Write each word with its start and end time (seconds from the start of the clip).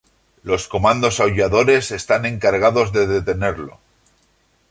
Los 0.41 0.67
Comandos 0.67 1.19
Aulladores 1.19 1.91
están 1.91 2.25
encargados 2.25 2.91
de 2.91 3.05
detenerlo. 3.05 3.79